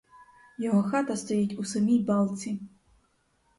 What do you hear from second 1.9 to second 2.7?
балці.